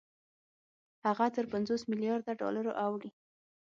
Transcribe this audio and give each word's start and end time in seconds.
هغه 1.05 1.25
تر 1.35 1.45
پنځوس 1.53 1.81
مليارده 1.91 2.31
ډالرو 2.41 2.71
اوړي 2.85 3.11